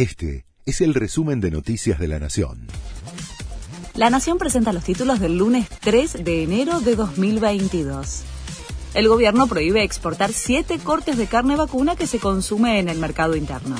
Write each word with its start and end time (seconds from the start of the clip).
Este 0.00 0.46
es 0.64 0.80
el 0.80 0.94
resumen 0.94 1.42
de 1.42 1.50
Noticias 1.50 1.98
de 1.98 2.08
la 2.08 2.18
Nación. 2.18 2.68
La 3.94 4.08
Nación 4.08 4.38
presenta 4.38 4.72
los 4.72 4.82
títulos 4.82 5.20
del 5.20 5.36
lunes 5.36 5.68
3 5.68 6.24
de 6.24 6.42
enero 6.42 6.80
de 6.80 6.96
2022. 6.96 8.22
El 8.94 9.08
gobierno 9.08 9.46
prohíbe 9.46 9.82
exportar 9.82 10.32
siete 10.32 10.78
cortes 10.78 11.18
de 11.18 11.26
carne 11.26 11.54
vacuna 11.54 11.96
que 11.96 12.06
se 12.06 12.18
consume 12.18 12.78
en 12.78 12.88
el 12.88 12.96
mercado 12.96 13.36
interno. 13.36 13.76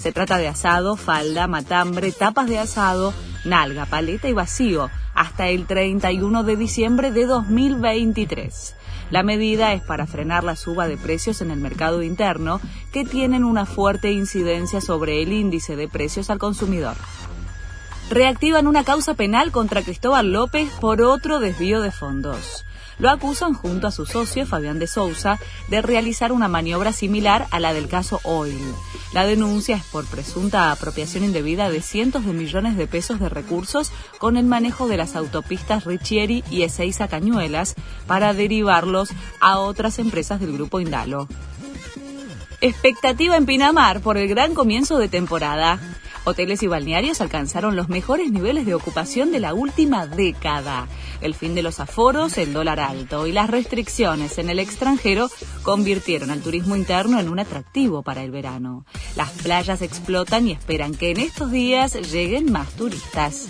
Se 0.00 0.10
trata 0.10 0.36
de 0.38 0.48
asado, 0.48 0.96
falda, 0.96 1.46
matambre, 1.46 2.10
tapas 2.10 2.48
de 2.48 2.58
asado, 2.58 3.14
nalga, 3.44 3.86
paleta 3.86 4.28
y 4.28 4.32
vacío 4.32 4.90
hasta 5.22 5.48
el 5.48 5.66
31 5.66 6.42
de 6.42 6.56
diciembre 6.56 7.12
de 7.12 7.26
2023. 7.26 8.74
La 9.12 9.22
medida 9.22 9.72
es 9.72 9.80
para 9.80 10.08
frenar 10.08 10.42
la 10.42 10.56
suba 10.56 10.88
de 10.88 10.96
precios 10.96 11.40
en 11.42 11.52
el 11.52 11.60
mercado 11.60 12.02
interno 12.02 12.60
que 12.92 13.04
tienen 13.04 13.44
una 13.44 13.64
fuerte 13.64 14.10
incidencia 14.10 14.80
sobre 14.80 15.22
el 15.22 15.32
índice 15.32 15.76
de 15.76 15.86
precios 15.86 16.28
al 16.28 16.40
consumidor. 16.40 16.96
Reactivan 18.10 18.66
una 18.66 18.82
causa 18.82 19.14
penal 19.14 19.52
contra 19.52 19.82
Cristóbal 19.82 20.32
López 20.32 20.68
por 20.80 21.00
otro 21.02 21.38
desvío 21.38 21.80
de 21.82 21.92
fondos 21.92 22.64
lo 22.98 23.10
acusan 23.10 23.54
junto 23.54 23.86
a 23.86 23.90
su 23.90 24.06
socio 24.06 24.46
Fabián 24.46 24.78
de 24.78 24.86
Sousa 24.86 25.38
de 25.68 25.82
realizar 25.82 26.32
una 26.32 26.48
maniobra 26.48 26.92
similar 26.92 27.46
a 27.50 27.60
la 27.60 27.72
del 27.72 27.88
caso 27.88 28.20
Oil. 28.24 28.58
La 29.12 29.26
denuncia 29.26 29.76
es 29.76 29.84
por 29.84 30.06
presunta 30.06 30.72
apropiación 30.72 31.24
indebida 31.24 31.68
de 31.68 31.82
cientos 31.82 32.24
de 32.24 32.32
millones 32.32 32.76
de 32.76 32.86
pesos 32.86 33.20
de 33.20 33.28
recursos 33.28 33.92
con 34.18 34.36
el 34.36 34.46
manejo 34.46 34.88
de 34.88 34.96
las 34.96 35.16
autopistas 35.16 35.84
Richieri 35.84 36.44
y 36.50 36.62
Ezeiza 36.62 37.08
Cañuelas 37.08 37.74
para 38.06 38.32
derivarlos 38.32 39.10
a 39.40 39.58
otras 39.58 39.98
empresas 39.98 40.40
del 40.40 40.52
grupo 40.52 40.80
Indalo. 40.80 41.28
Expectativa 42.62 43.36
en 43.36 43.44
Pinamar 43.44 44.02
por 44.02 44.16
el 44.16 44.28
gran 44.28 44.54
comienzo 44.54 44.96
de 44.96 45.08
temporada. 45.08 45.80
Hoteles 46.22 46.62
y 46.62 46.68
balnearios 46.68 47.20
alcanzaron 47.20 47.74
los 47.74 47.88
mejores 47.88 48.30
niveles 48.30 48.66
de 48.66 48.74
ocupación 48.76 49.32
de 49.32 49.40
la 49.40 49.52
última 49.52 50.06
década. 50.06 50.86
El 51.20 51.34
fin 51.34 51.56
de 51.56 51.64
los 51.64 51.80
aforos, 51.80 52.38
el 52.38 52.52
dólar 52.52 52.78
alto 52.78 53.26
y 53.26 53.32
las 53.32 53.50
restricciones 53.50 54.38
en 54.38 54.48
el 54.48 54.60
extranjero 54.60 55.28
convirtieron 55.64 56.30
al 56.30 56.40
turismo 56.40 56.76
interno 56.76 57.18
en 57.18 57.28
un 57.28 57.40
atractivo 57.40 58.04
para 58.04 58.22
el 58.22 58.30
verano. 58.30 58.86
Las 59.16 59.30
playas 59.30 59.82
explotan 59.82 60.46
y 60.46 60.52
esperan 60.52 60.94
que 60.94 61.10
en 61.10 61.18
estos 61.18 61.50
días 61.50 61.94
lleguen 62.12 62.52
más 62.52 62.70
turistas. 62.74 63.48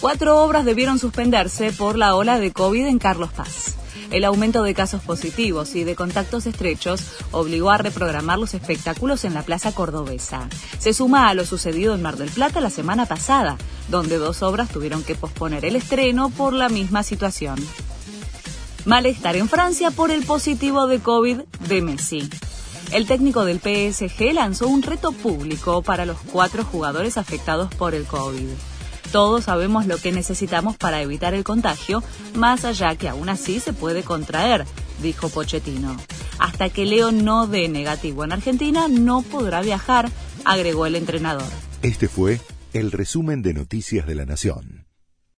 Cuatro 0.00 0.42
obras 0.42 0.64
debieron 0.64 0.98
suspenderse 0.98 1.70
por 1.70 1.96
la 1.96 2.16
ola 2.16 2.40
de 2.40 2.50
COVID 2.50 2.84
en 2.84 2.98
Carlos 2.98 3.30
Paz. 3.30 3.76
El 4.10 4.24
aumento 4.24 4.62
de 4.62 4.74
casos 4.74 5.02
positivos 5.02 5.74
y 5.74 5.84
de 5.84 5.96
contactos 5.96 6.46
estrechos 6.46 7.02
obligó 7.32 7.70
a 7.70 7.78
reprogramar 7.78 8.38
los 8.38 8.54
espectáculos 8.54 9.24
en 9.24 9.34
la 9.34 9.42
Plaza 9.42 9.72
Cordobesa. 9.72 10.48
Se 10.78 10.92
suma 10.92 11.28
a 11.28 11.34
lo 11.34 11.44
sucedido 11.44 11.94
en 11.94 12.02
Mar 12.02 12.16
del 12.16 12.30
Plata 12.30 12.60
la 12.60 12.70
semana 12.70 13.06
pasada, 13.06 13.56
donde 13.88 14.18
dos 14.18 14.42
obras 14.42 14.68
tuvieron 14.68 15.02
que 15.02 15.14
posponer 15.14 15.64
el 15.64 15.76
estreno 15.76 16.30
por 16.30 16.52
la 16.52 16.68
misma 16.68 17.02
situación. 17.02 17.56
Malestar 18.84 19.36
en 19.36 19.48
Francia 19.48 19.90
por 19.90 20.12
el 20.12 20.24
positivo 20.24 20.86
de 20.86 21.00
COVID 21.00 21.40
de 21.68 21.82
Messi. 21.82 22.30
El 22.92 23.06
técnico 23.06 23.44
del 23.44 23.58
PSG 23.58 24.32
lanzó 24.32 24.68
un 24.68 24.82
reto 24.82 25.10
público 25.10 25.82
para 25.82 26.06
los 26.06 26.18
cuatro 26.32 26.64
jugadores 26.64 27.18
afectados 27.18 27.74
por 27.74 27.94
el 27.94 28.04
COVID. 28.04 28.46
Todos 29.12 29.44
sabemos 29.44 29.86
lo 29.86 29.98
que 29.98 30.12
necesitamos 30.12 30.76
para 30.76 31.00
evitar 31.00 31.34
el 31.34 31.44
contagio, 31.44 32.02
más 32.34 32.64
allá 32.64 32.96
que 32.96 33.08
aún 33.08 33.28
así 33.28 33.60
se 33.60 33.72
puede 33.72 34.02
contraer, 34.02 34.64
dijo 35.02 35.28
Pochettino. 35.28 35.96
Hasta 36.38 36.68
que 36.68 36.84
Leo 36.84 37.12
no 37.12 37.46
dé 37.46 37.68
negativo 37.68 38.24
en 38.24 38.32
Argentina, 38.32 38.88
no 38.88 39.22
podrá 39.22 39.62
viajar, 39.62 40.10
agregó 40.44 40.86
el 40.86 40.96
entrenador. 40.96 41.48
Este 41.82 42.08
fue 42.08 42.40
el 42.72 42.92
resumen 42.92 43.42
de 43.42 43.54
Noticias 43.54 44.06
de 44.06 44.14
la 44.14 44.26
Nación. 44.26 44.85